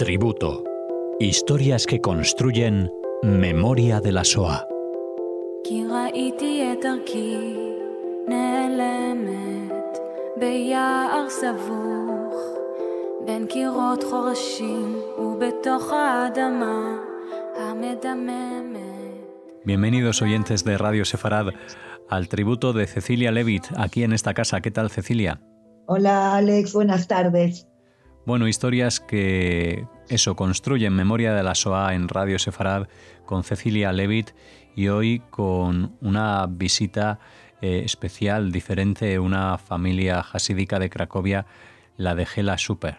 [0.00, 0.64] Tributo.
[1.18, 2.90] Historias que construyen
[3.22, 4.66] memoria de la SOA.
[19.64, 21.48] Bienvenidos oyentes de Radio Sefarad
[22.08, 24.62] al tributo de Cecilia Levitt aquí en esta casa.
[24.62, 25.42] ¿Qué tal Cecilia?
[25.84, 27.69] Hola Alex, buenas tardes.
[28.30, 32.86] Bueno, historias que eso construyen memoria de la SOA en Radio Sefarad
[33.26, 34.30] con Cecilia Levitt
[34.76, 37.18] y hoy con una visita
[37.60, 41.44] eh, especial, diferente, una familia hasídica de Cracovia,
[41.96, 42.98] la de Gela Super.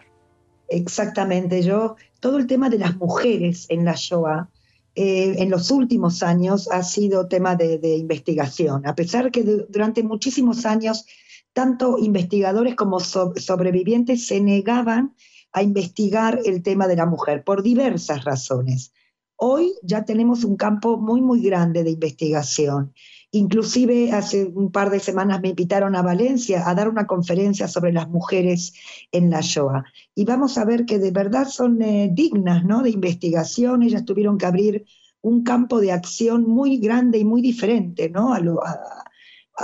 [0.68, 4.50] Exactamente, yo, todo el tema de las mujeres en la SOA
[4.96, 10.66] eh, en los últimos años ha sido tema de, investigación, a pesar que durante muchísimos
[10.66, 11.06] años
[11.54, 15.14] tanto investigadores como sobrevivientes se negaban
[15.52, 18.92] a investigar el tema de la mujer por diversas razones.
[19.36, 22.92] Hoy ya tenemos un campo muy, muy grande de investigación.
[23.32, 27.92] Inclusive hace un par de semanas me invitaron a Valencia a dar una conferencia sobre
[27.92, 28.74] las mujeres
[29.10, 29.84] en la Shoah.
[30.14, 32.82] Y vamos a ver que de verdad son eh, dignas ¿no?
[32.82, 33.82] de investigación.
[33.82, 34.84] Ellas tuvieron que abrir
[35.22, 38.34] un campo de acción muy grande y muy diferente ¿no?
[38.34, 38.40] a,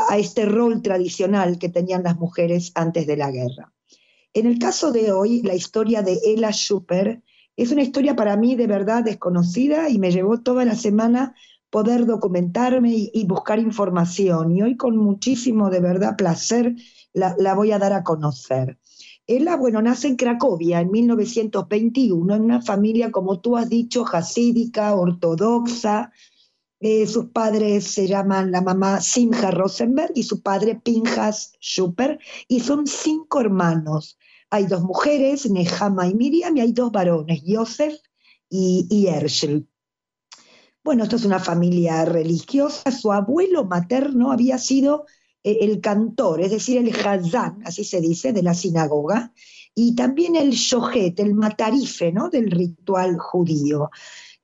[0.09, 3.73] a este rol tradicional que tenían las mujeres antes de la guerra.
[4.35, 7.23] En el caso de hoy, la historia de Ella Schupper
[7.57, 11.35] es una historia para mí de verdad desconocida y me llevó toda la semana
[11.71, 14.53] poder documentarme y, buscar información.
[14.53, 16.75] Y hoy con muchísimo de verdad placer
[17.13, 18.79] la, la, voy a dar a conocer.
[19.27, 24.95] Ella, bueno, nace en Cracovia en 1921, en una familia, como tú has dicho, jasídica,
[24.95, 26.13] ortodoxa,
[26.81, 32.61] eh, sus padres se llaman la mamá Simha Rosenberg y su padre Pinjas Schupper, y
[32.61, 34.19] son cinco hermanos.
[34.51, 37.99] Hay dos mujeres, Nehama y Miriam, y hay dos varones, Joseph
[38.49, 39.09] y, y
[40.85, 42.91] Bueno, esto es una familia religiosa.
[42.91, 45.05] Su abuelo materno había sido
[45.43, 49.33] eh, el cantor, es decir, el Hazán, así se dice, de la sinagoga,
[49.75, 52.31] y también el shohet, el matarife, ¿no?
[52.31, 53.91] Del ritual judío.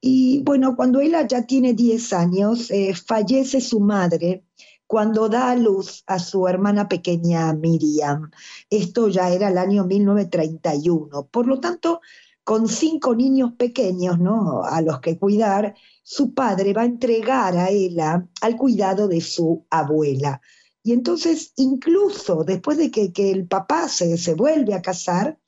[0.07, 4.45] Y bueno, cuando ella ya tiene 10 años, eh, fallece su madre
[4.87, 8.31] cuando da a luz a su hermana pequeña Miriam.
[8.69, 11.29] Esto ya era el año 1931.
[11.29, 12.03] Por lo tanto,
[12.45, 14.63] con cinco niños pequeños ¿no?
[14.63, 19.65] a los que cuidar, su padre va a entregar a ella al cuidado de su
[19.71, 20.43] abuela.
[20.83, 25.39] Y entonces, incluso después de que, que el papá se, se vuelve a casar,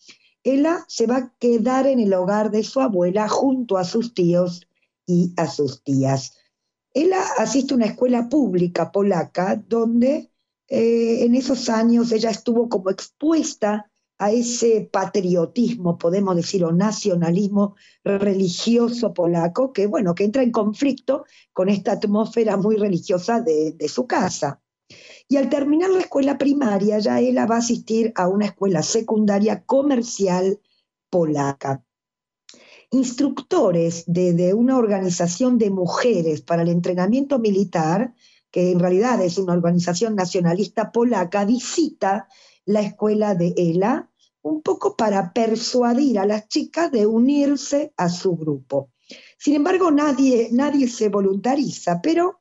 [0.47, 4.69] ella se va a quedar en el hogar de su abuela junto a sus tíos
[5.05, 6.37] y a sus tías.
[6.95, 10.31] Ella asiste a una escuela pública polaca donde
[10.69, 17.75] eh, en esos años ella estuvo como expuesta a ese patriotismo, podemos decir, o nacionalismo
[18.03, 24.07] religioso polaco, que bueno, que entra en conflicto con esta atmósfera muy religiosa de su
[24.07, 24.63] casa.
[25.29, 29.65] Y al terminar la escuela primaria, ya ella va a asistir a una escuela secundaria
[29.65, 30.61] comercial
[31.11, 31.83] polaca.
[32.93, 38.15] Instructores de, una organización de mujeres para el entrenamiento militar,
[38.53, 42.29] que en realidad es una organización nacionalista polaca, visita
[42.65, 44.09] la escuela de ELA
[44.43, 48.91] un poco para persuadir a las chicas de unirse a su grupo.
[49.39, 52.41] Sin embargo, nadie, nadie se voluntariza, pero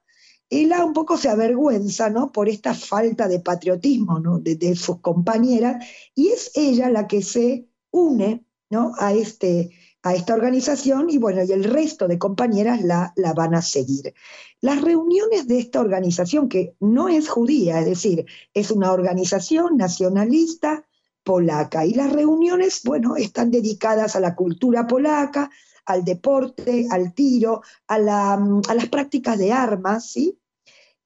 [0.61, 2.31] ella un poco se avergüenza, ¿no?
[2.31, 4.39] Por esta falta de patriotismo, ¿no?
[4.39, 8.93] De, sus compañeras, y es ella la que se une, ¿no?
[8.97, 9.71] A, este,
[10.03, 14.13] a esta organización y bueno, y el resto de compañeras la, la van a seguir.
[14.61, 20.85] Las reuniones de esta organización, que no es judía, es decir, es una organización nacionalista
[21.23, 25.49] polaca, y las reuniones, bueno, están dedicadas a la cultura polaca,
[25.85, 30.39] al deporte, al tiro, a, las prácticas de armas, ¿sí?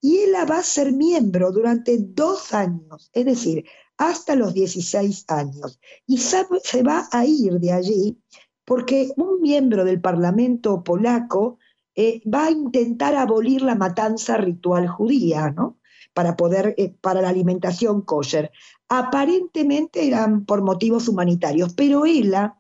[0.01, 3.65] Y ella va a ser miembro durante dos años, es decir,
[3.97, 5.79] hasta los 16 años.
[6.07, 8.17] Y se va a ir de allí
[8.69, 11.57] porque un miembro del Parlamento polaco
[11.95, 15.79] eh, va a intentar abolir la matanza ritual judía, ¿no?
[16.13, 18.51] Para poder, eh, para la alimentación kosher.
[18.87, 22.55] Aparentemente eran por motivos humanitarios, pero ella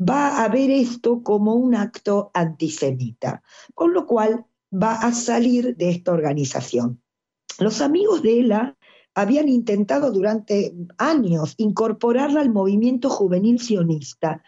[0.00, 3.42] va a ver esto como un acto antisemita,
[3.74, 7.02] con lo cual va a salir de esta organización.
[7.58, 8.76] Los amigos de ella
[9.14, 14.42] habían intentado durante años incorporarla al movimiento juvenil sionista,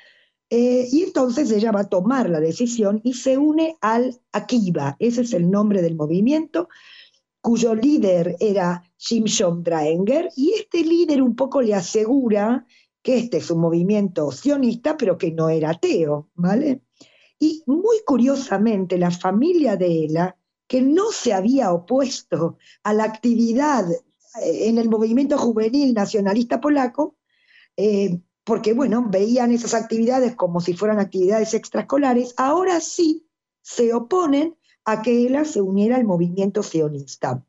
[0.54, 5.22] eh, y entonces ella va a tomar la decisión y se une al Akiva, ese
[5.22, 6.68] es el nombre del movimiento,
[7.40, 12.66] cuyo líder era Shimshon Draenger, y este líder un poco le asegura
[13.02, 16.82] que este es un movimiento sionista, pero que no era ateo, ¿vale?
[17.42, 20.36] Y muy curiosamente, la familia de Ela,
[20.68, 27.16] que no se había opuesto a la actividad eh, en el movimiento juvenil nacionalista polaco,
[27.76, 33.26] eh, porque, bueno, veían esas actividades como si fueran actividades extraescolares, ahora sí
[33.60, 34.54] se oponen
[34.84, 37.44] a que Ela se uniera al movimiento sionista.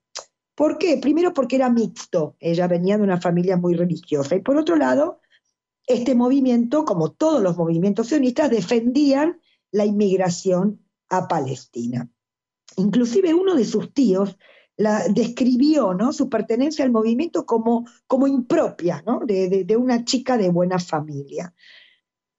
[0.56, 0.98] ¿Por qué?
[0.98, 5.20] Primero porque era mixto, ella venía de una familia muy religiosa, y por otro lado,
[5.86, 9.40] este movimiento, como todos los movimientos sionistas, defendían
[9.74, 10.80] la inmigración
[11.10, 12.10] a Palestina.
[12.78, 14.38] Inclusive uno de sus tíos
[14.78, 16.14] la, describió ¿no?
[16.14, 19.20] su pertenencia al movimiento como, como impropia, ¿no?
[19.26, 21.54] de, una chica de buena familia.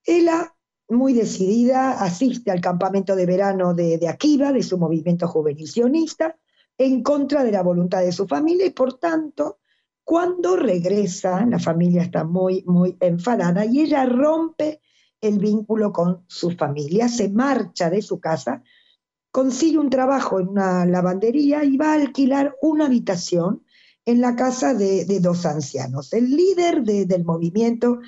[0.04, 0.54] Ella,
[0.88, 6.36] muy decidida, asiste al campamento de verano de, de Akiva, de su movimiento juvenil sionista,
[6.78, 9.58] en contra de la voluntad de su familia y por tanto,
[10.04, 14.80] cuando regresa, la familia está muy, muy enfadada y ella rompe
[15.24, 18.62] el vínculo con su familia, se marcha de su casa,
[19.30, 23.64] consigue un trabajo en una lavandería y va a alquilar una habitación
[24.04, 26.12] en la casa de, dos ancianos.
[26.12, 28.00] El líder del movimiento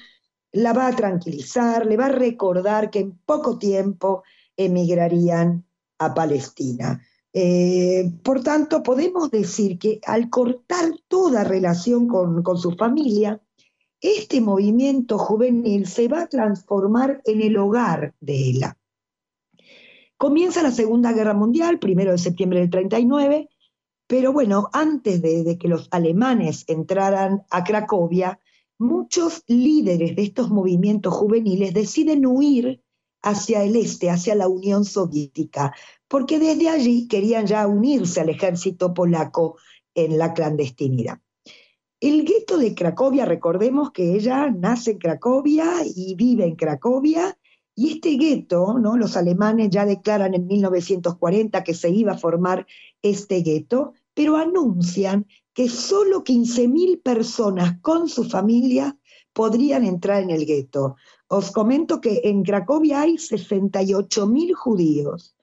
[0.53, 4.23] la va a tranquilizar, le va a recordar que en poco tiempo
[4.57, 5.65] emigrarían
[5.99, 7.03] a Palestina.
[7.33, 13.41] Eh, por tanto, podemos decir que al cortar toda relación con, con su familia,
[14.01, 18.79] este movimiento juvenil se va a transformar en el hogar de Ela.
[20.17, 23.49] Comienza la Segunda Guerra Mundial, primero de septiembre del 39,
[24.07, 28.41] pero bueno, antes de, de, que los alemanes entraran a Cracovia,
[28.79, 32.83] muchos líderes de estos movimientos juveniles deciden huir
[33.23, 35.75] hacia el este, hacia la Unión Soviética,
[36.07, 39.57] porque desde allí querían ya unirse al ejército polaco
[39.95, 41.19] en la clandestinidad.
[42.01, 47.39] El gueto de Cracovia, recordemos que ella nace en Cracovia y vive en Cracovia,
[47.75, 48.97] y este gueto, ¿no?
[48.97, 52.67] los alemanes ya declaran en 1940 que se iba a formar
[53.03, 58.99] este gueto, pero anuncian que solo 15.000 personas con su familia
[59.35, 60.97] podrían entrar en el gueto.
[61.29, 65.37] Os comento que en Cracovia hay 68.000 judíos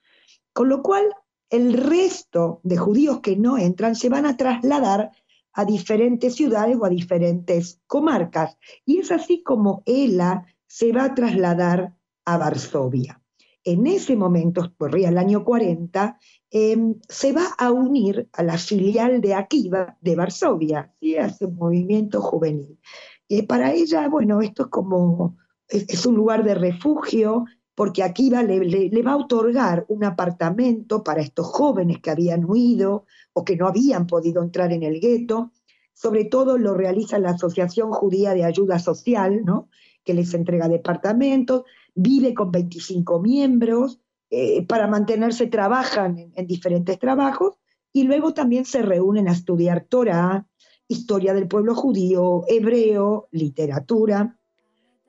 [0.54, 1.04] con lo cual,
[1.50, 5.10] el resto de judíos que no entran se van a trasladar
[5.54, 8.58] a diferentes ciudades o a diferentes comarcas.
[8.84, 13.20] Y es así como Ela se va a trasladar a Varsovia.
[13.62, 16.18] En ese momento, corría el año 40,
[16.50, 21.56] em, se va a unir a la filial de Akiva de Varsovia, y hace un
[21.56, 22.78] movimiento juvenil.
[23.26, 29.02] Y para ella, bueno, esto es como, es un lugar de refugio, porque aquí le,
[29.02, 34.06] va a otorgar un apartamento para estos jóvenes que habían huido o que no habían
[34.06, 35.52] podido entrar en el gueto.
[35.92, 39.68] Sobre todo lo realiza la Asociación Judía de Ayuda Social, ¿no?
[40.04, 44.00] que les entrega departamentos, vive con 25 miembros,
[44.30, 47.54] eh, para mantenerse trabajan en, en, diferentes trabajos
[47.92, 50.46] y luego también se reúnen a estudiar Torah,
[50.88, 54.38] historia del pueblo judío, hebreo, literatura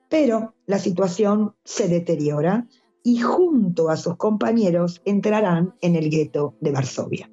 [0.08, 2.66] pero la situación se deteriora
[3.02, 7.30] y junto a sus compañeros entrarán en el gueto de Varsovia.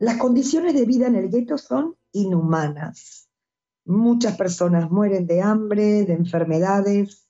[0.00, 3.27] Las condiciones de vida en el gueto son inhumanas.
[3.88, 7.26] Muchas personas mueren de hambre, de enfermedades.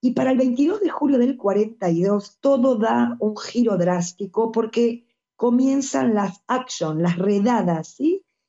[0.00, 6.14] Y para el 22 de julio del 42 todo da un giro drástico porque comienzan
[6.14, 7.96] las actions, las redadas,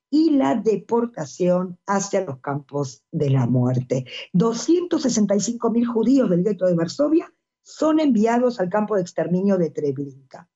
[0.10, 4.06] y la deportación hacia los campos de la muerte.
[4.34, 7.34] 265 mil judíos del gueto de Varsovia
[7.64, 10.48] son enviados al campo de exterminio de Treblinka.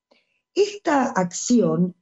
[0.54, 1.94] Esta acción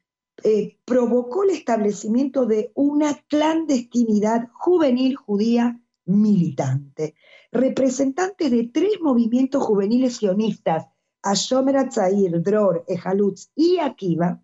[0.44, 7.14] eh, provocó el establecimiento de una clandestinidad juvenil judía militante.
[7.52, 10.86] Representantes de tres movimientos juveniles sionistas,
[11.22, 14.42] Ashomer Atzair, Dror, Ejalutz y Akiva,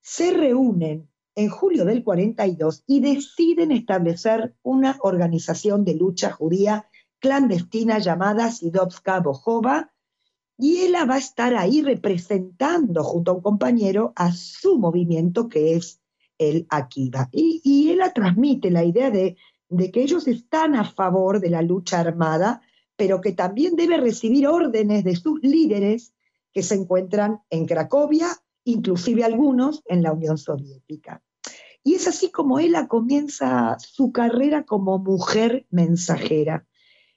[0.00, 6.88] se reúnen en julio del 42 y deciden establecer una organización de lucha judía
[7.18, 9.93] clandestina llamada Sidovska Bojova,
[10.56, 15.74] y ella va a estar ahí representando junto a un compañero a su movimiento que
[15.74, 16.00] es
[16.38, 17.28] el Akiva.
[17.32, 19.36] Y, ella transmite la idea de,
[19.68, 22.60] de que ellos están a favor de la lucha armada,
[22.96, 26.14] pero que también debe recibir órdenes de sus líderes
[26.52, 28.28] que se encuentran en Cracovia,
[28.64, 31.22] inclusive algunos en la Unión Soviética.
[31.82, 36.66] Y es así como ella comienza su carrera como mujer mensajera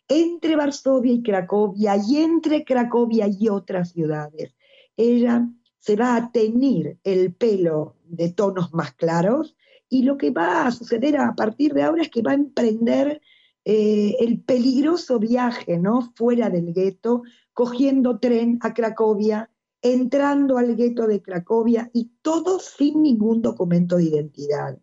[0.08, 4.56] entre Varsovia y Cracovia y entre Cracovia y otras ciudades.
[4.96, 5.48] Ella
[5.80, 9.56] se va a teñir el pelo de tonos más claros
[9.90, 13.22] y lo que va a suceder a partir de ahora es que va a emprender
[13.64, 16.14] eh, el peligroso viaje ¿no?
[16.16, 17.24] fuera del gueto,
[17.54, 19.50] cogiendo tren a Cracovia,
[19.82, 24.80] entrando al gueto de Cracovia y todo sin ningún documento de identidad.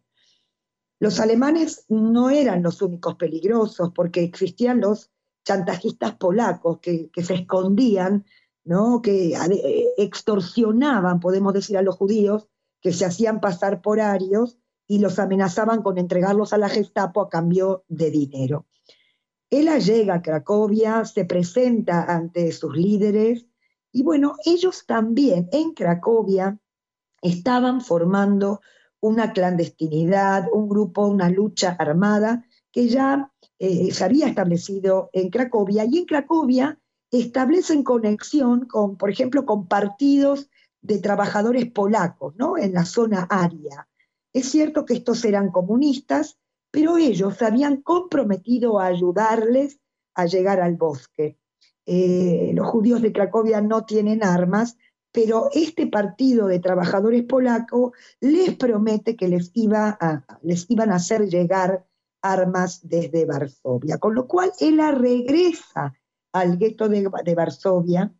[1.04, 5.10] Los alemanes no eran los únicos peligrosos porque existían los
[5.44, 8.24] chantajistas polacos que, se escondían,
[8.64, 9.02] ¿no?
[9.02, 12.48] que eh, extorsionaban, podemos decir, a los judíos,
[12.80, 14.56] que se hacían pasar por arios
[14.86, 18.64] y los amenazaban con entregarlos a la Gestapo a cambio de dinero.
[19.50, 23.44] Ella llega a Cracovia, se presenta ante sus líderes
[23.92, 26.58] y bueno, ellos también en Cracovia
[27.20, 28.62] estaban formando
[29.04, 35.84] una clandestinidad, un grupo, una lucha armada que ya eh, se había establecido en Cracovia
[35.84, 36.78] y en Cracovia
[37.10, 40.48] establecen conexión con, por ejemplo, con partidos
[40.80, 42.56] de trabajadores polacos, ¿no?
[42.56, 43.86] En la zona aria.
[44.32, 46.38] Es cierto que estos eran comunistas,
[46.70, 49.80] pero ellos se habían comprometido a ayudarles
[50.14, 51.36] a llegar al bosque.
[51.84, 54.78] Eh, los judíos de Cracovia no tienen armas,
[55.14, 59.96] pero este partido de trabajadores polacos les promete que les, iba
[60.42, 61.86] les iban a hacer llegar
[62.20, 65.94] armas desde Varsovia, con lo cual ella regresa
[66.32, 67.06] al gueto de,
[67.36, 68.12] Varsovia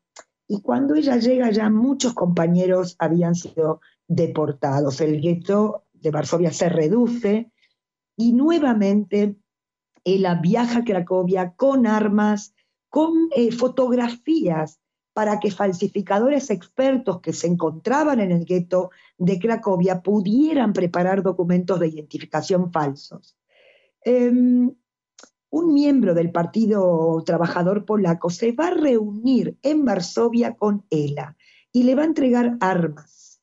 [0.47, 5.01] y cuando ella llega ya muchos compañeros habían sido deportados.
[5.01, 7.51] El gueto de Varsovia se reduce
[8.17, 9.35] y nuevamente
[10.05, 12.55] ella viaja a Cracovia con armas,
[12.89, 14.79] con eh, fotografías
[15.15, 21.79] para que falsificadores expertos que se encontraban en el gueto de Cracovia pudieran preparar documentos
[21.81, 23.37] de identificación falsos.
[24.03, 24.75] Em,
[25.51, 31.37] un miembro del Partido Trabajador Polaco se va a reunir en Varsovia con ella
[31.73, 33.41] y le va a entregar armas.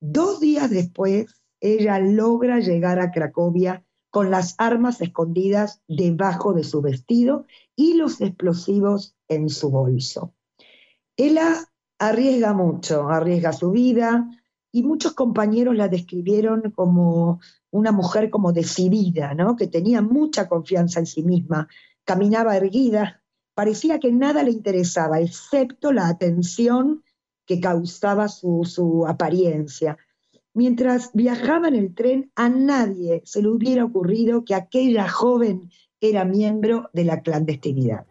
[0.00, 6.82] Dos días después, ella logra llegar a Cracovia con las armas escondidas debajo de su
[6.82, 10.34] vestido y los explosivos en su bolso.
[11.22, 14.26] Ella arriesga mucho, arriesga su vida
[14.72, 19.54] y muchos compañeros la describieron como una mujer como decidida, ¿no?
[19.54, 21.68] que tenía mucha confianza en sí misma,
[22.04, 23.22] caminaba erguida,
[23.52, 27.04] parecía que nada le interesaba, excepto la atención
[27.44, 29.98] que causaba su, su apariencia.
[30.54, 36.24] Mientras viajaba en el tren, a nadie se le hubiera ocurrido que aquella joven era
[36.24, 38.06] miembro de la clandestinidad.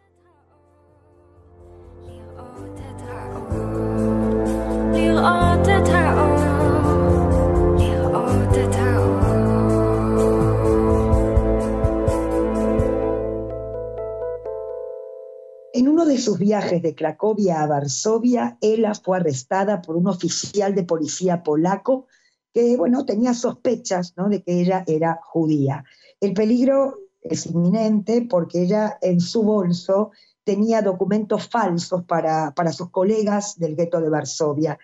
[15.72, 20.74] En uno de sus viajes de Cracovia a Varsovia, ella fue arrestada por un oficial
[20.74, 22.06] de policía polaco
[22.52, 25.84] que, bueno, tenía sospechas de que ella era judía.
[26.20, 30.10] El peligro es inminente porque ella en su bolso
[30.44, 34.78] tenía documentos falsos para, para sus colegas del gueto de Varsovia.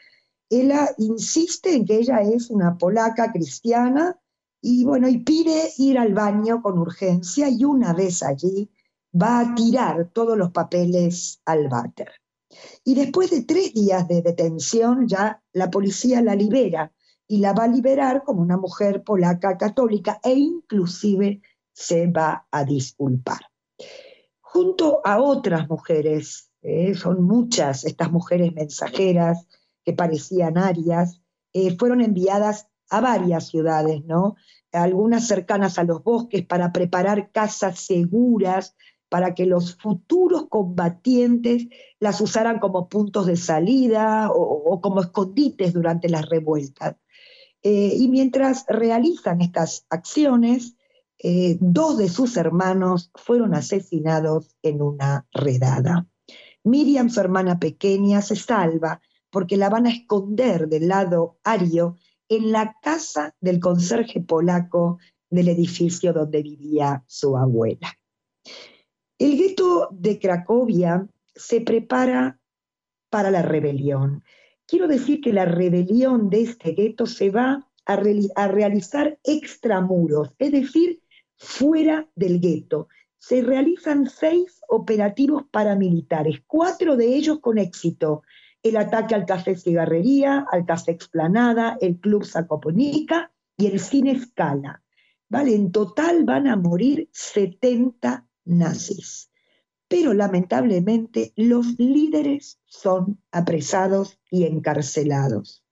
[0.49, 4.19] Ella insiste en que ella es una polaca cristiana
[4.61, 8.71] y bueno, y pide ir al baño con urgencia y una vez allí
[9.15, 12.11] va a tirar todos los papeles al váter.
[12.85, 16.93] Y después de tres días de detención, ya la policía la libera
[17.29, 22.65] y la va a liberar como una mujer polaca católica e inclusive se va a
[22.65, 23.41] disculpar.
[24.41, 29.47] Junto a otras mujeres, eh, son muchas estas mujeres mensajeras
[29.87, 34.35] que parecían arias, eh, fueron enviadas a varias ciudades, ¿no?
[34.73, 38.77] Algunas cercanas a los bosques para preparar casas seguras
[39.09, 41.69] para que los futuros combatientes
[42.01, 46.97] las usaran como puntos de salida o, como escondites durante las revueltas.
[47.63, 50.77] Eh, y mientras realizan estas acciones,
[51.23, 56.09] eh, dos de sus hermanos fueron asesinados en una redada.
[56.65, 59.01] Miriam, su hermana pequeña, se salva
[59.37, 65.49] porque la van a esconder del lado ario en la casa del conserje polaco del
[65.49, 67.99] edificio donde vivía su abuela.
[69.19, 72.41] El gueto de Cracovia se prepara
[73.11, 74.25] para la rebelión.
[74.67, 81.03] Quiero decir que la rebelión de este gueto se va a, realizar extramuros, es decir,
[81.37, 82.89] fuera del gueto.
[83.19, 88.23] Se realizan seis operativos paramilitares, cuatro de ellos con éxito.
[88.67, 94.83] El ataque al café cigarrería, al café explanada, el club Zakoponica y el cine escala.
[95.29, 95.55] ¿Vale?
[95.55, 99.31] En total van a morir 70 nazis.
[99.87, 105.65] Pero lamentablemente los líderes son apresados y encarcelados.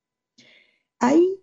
[1.00, 1.40] Ahí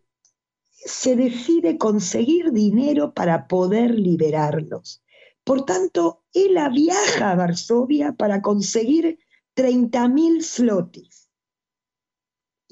[0.70, 5.04] se decide conseguir dinero para poder liberarlos.
[5.44, 9.20] Por tanto, él viaja a Varsovia para conseguir
[9.58, 11.21] 30.000 slotis.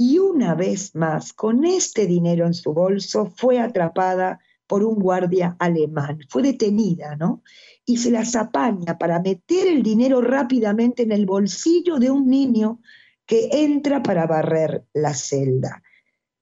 [0.01, 5.57] Y una vez más, con este dinero en su bolso, fue atrapada por un guardia
[5.59, 6.19] alemán.
[6.29, 7.43] Fue detenida, ¿no?
[7.83, 12.79] Y se las apaña para meter el dinero rápidamente en el bolsillo de un niño
[13.25, 15.83] que entra para barrer la celda.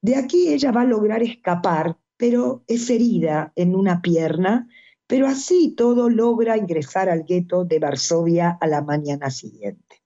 [0.04, 4.70] De aquí ella va a lograr escapar, pero es herida en una pierna,
[5.08, 10.04] pero así todo logra ingresar al gueto de Varsovia a la mañana siguiente.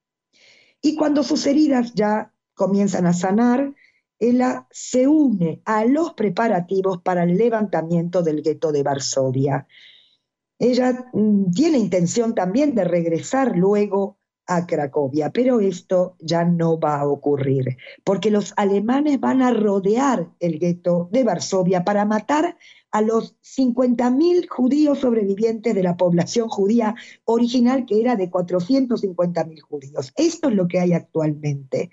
[0.82, 2.32] Y cuando sus heridas ya
[2.62, 3.74] comienzan a sanar,
[4.20, 9.66] ella se une a los preparativos para el levantamiento del gueto de Varsovia.
[10.60, 17.00] Ella mm, tiene intención también de regresar luego a Cracovia, pero esto ya no va
[17.00, 22.58] a ocurrir, porque los alemanes van a rodear el gueto de Varsovia para matar
[22.92, 26.94] a los 50.000 judíos sobrevivientes de la población judía
[27.26, 30.14] original, que era de 450.000 judíos.
[30.16, 31.90] Esto es lo que hay actualmente.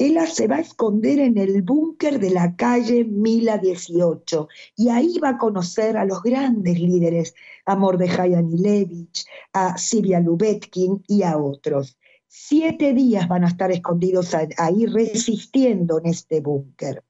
[0.00, 5.18] Ella se va a esconder en el búnker de la calle Mila 18 y ahí
[5.18, 7.34] va a conocer a los grandes líderes,
[7.66, 11.98] a Mordejai Anilevich, a Silvia Lubetkin y a otros.
[12.28, 17.02] Siete días van a estar escondidos ahí resistiendo en este búnker,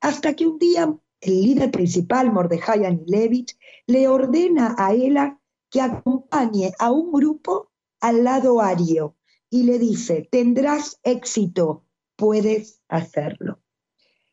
[0.00, 6.72] hasta que un día el líder principal, Mordejai Anilevich, le ordena a ella que acompañe
[6.78, 9.16] a un grupo al lado ario
[9.50, 11.85] y le dice, tendrás éxito
[12.16, 13.60] puedes hacerlo.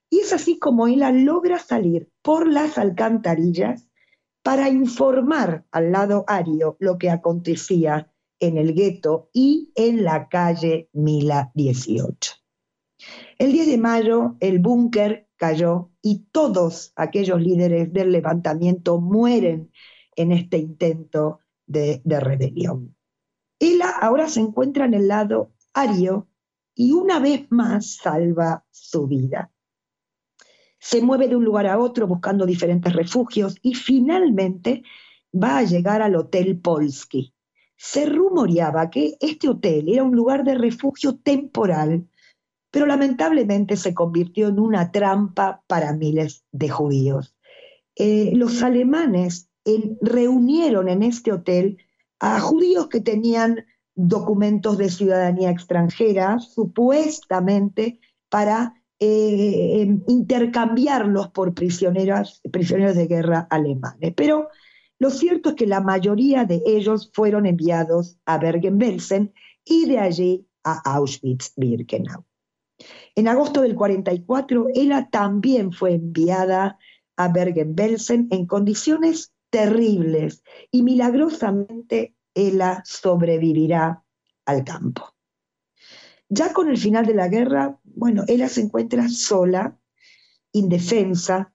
[0.10, 3.88] Y es así como ella logra salir por las alcantarillas
[4.44, 10.90] para informar al lado ario lo que acontecía en el gueto y en la calle
[10.92, 12.34] Mila 18.
[13.38, 19.72] El 10 de mayo el búnker cayó y todos aquellos líderes del levantamiento mueren
[20.16, 22.96] en este intento de, rebelión.
[23.60, 26.28] Ella ahora se encuentra en el lado ario
[26.76, 29.52] y una vez más salva su vida.
[30.80, 34.84] Se mueve de un lugar a otro buscando diferentes refugios y finalmente
[35.34, 37.34] va a llegar al Hotel Polski.
[37.78, 42.08] Se rumoreaba que este hotel era un lugar de refugio temporal,
[42.70, 47.36] pero lamentablemente se convirtió en una trampa para miles de judíos.
[47.96, 49.50] Eh, los alemanes
[50.02, 51.78] reunieron en este hotel
[52.20, 62.42] a judíos que tenían documentos de ciudadanía extranjera, supuestamente para eh, em, intercambiarlos por prisioneros
[62.44, 64.14] de guerra alemanes.
[64.16, 64.48] Pero
[65.00, 69.34] lo cierto es que la mayoría de ellos fueron enviados a Bergen-Belsen
[69.66, 72.24] y de allí a Auschwitz-Birkenau.
[73.16, 76.78] En agosto del 44, ella también fue enviada
[77.16, 84.04] a Bergen-Belsen en condiciones terribles y milagrosamente ella sobrevivirá
[84.46, 85.14] al campo.
[86.30, 89.78] Ya con el final de la guerra, bueno, ella se encuentra sola,
[90.52, 91.54] indefensa,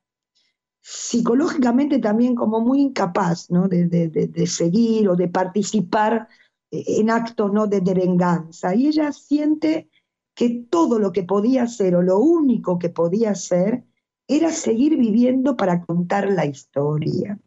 [0.80, 3.68] psicológicamente también como muy incapaz ¿no?
[3.68, 6.28] de, seguir o de participar
[6.70, 7.66] en actos ¿no?
[7.66, 8.74] de, venganza.
[8.74, 9.90] Y ella siente
[10.34, 13.84] que todo lo que podía hacer o lo único que podía hacer
[14.26, 17.38] era seguir viviendo para contar la historia.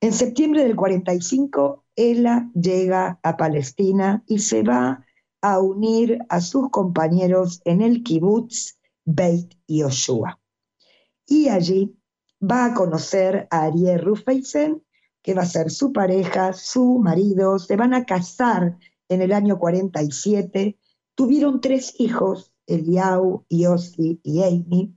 [0.00, 5.04] En septiembre del 45, ella llega a Palestina y se va
[5.40, 10.40] a unir a sus compañeros en el kibbutz Beit Yoshua.
[11.26, 11.96] Y allí
[12.40, 14.82] va a conocer a Ariel Rufeisen,
[15.22, 18.78] que va a ser su pareja, su marido, se van a casar
[19.08, 20.78] en el año 47,
[21.14, 24.96] tuvieron tres hijos, Eliau, Yossi y Amy,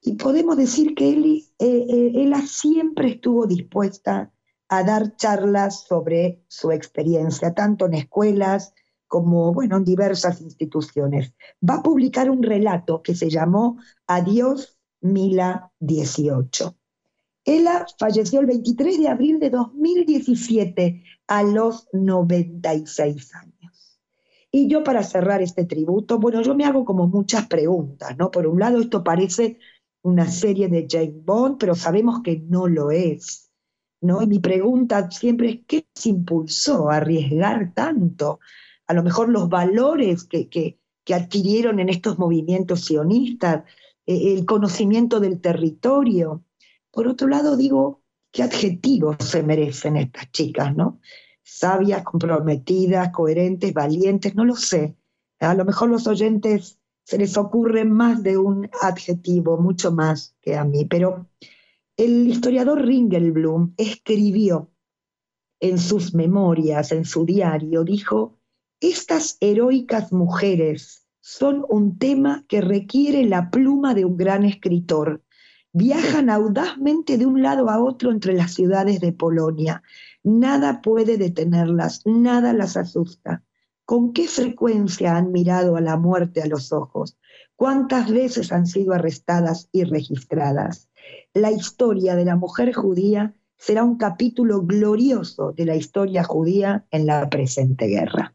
[0.00, 4.30] y podemos decir que eh, eh, ella siempre estuvo dispuesta
[4.68, 8.72] a dar charlas sobre su experiencia, tanto en escuelas
[9.06, 11.34] como bueno, en diversas instituciones.
[11.68, 16.76] Va a publicar un relato que se llamó Adiós Mila 18.
[17.44, 24.00] Ella falleció el 23 de abril de 2017 a los 96 años.
[24.50, 28.30] Y yo para cerrar este tributo, bueno, yo me hago como muchas preguntas, ¿no?
[28.30, 29.58] Por un lado, esto parece
[30.02, 33.43] una serie de James Bond, pero sabemos que no lo es.
[34.22, 38.38] Y mi pregunta siempre es, ¿qué se impulsó a arriesgar tanto?
[38.86, 40.78] A lo mejor los valores que,
[41.10, 43.64] adquirieron en estos movimientos sionistas,
[44.06, 46.44] eh, el conocimiento del territorio.
[46.90, 51.00] Por otro lado, digo, ¿qué adjetivos se merecen estas chicas, no?
[51.42, 54.96] Sabias, comprometidas, coherentes, valientes, no lo sé.
[55.40, 60.56] A lo mejor los oyentes se les ocurre más de un adjetivo, mucho más que
[60.56, 61.26] a mí, pero
[61.96, 64.70] el historiador Ringelblum escribió
[65.60, 68.38] en sus memorias, en su diario, dijo,
[68.80, 75.22] estas heroicas mujeres son un tema que requiere la pluma de un gran escritor.
[75.72, 79.82] Viajan audazmente de un lado a otro entre las ciudades de Polonia.
[80.22, 83.42] Nada puede detenerlas, nada las asusta.
[83.84, 87.16] ¿Con qué frecuencia han mirado a la muerte a los ojos?
[87.56, 90.88] ¿Cuántas veces han sido arrestadas y registradas?
[91.32, 97.06] La historia de la mujer judía será un capítulo glorioso de la historia judía en
[97.06, 98.34] la presente guerra.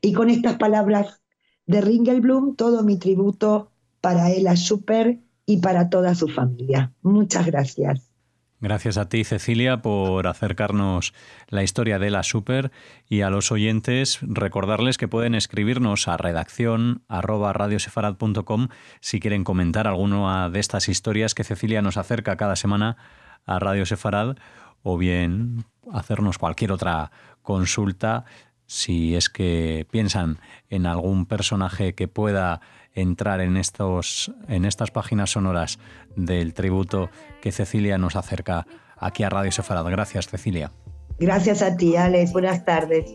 [0.00, 1.20] Y con estas palabras
[1.66, 6.92] de Ringelblum, todo mi tributo para Ella Super y para toda su familia.
[7.02, 8.09] Muchas gracias.
[8.62, 11.14] Gracias a ti, Cecilia, por acercarnos
[11.48, 12.70] la historia de la Super
[13.08, 17.02] y a los oyentes recordarles que pueden escribirnos a redacción
[19.00, 22.98] si quieren comentar alguna de estas historias que Cecilia nos acerca cada semana
[23.46, 24.36] a Radio Sefarad
[24.82, 28.26] o bien hacernos cualquier otra consulta
[28.70, 32.60] si es que piensan en algún personaje que pueda
[32.94, 35.80] entrar en, estos, en estas páginas sonoras
[36.14, 39.86] del tributo que Cecilia nos acerca aquí a Radio Sefarad.
[39.86, 40.70] Gracias, Cecilia.
[41.18, 42.32] Gracias a ti, Alex.
[42.32, 43.12] Buenas tardes.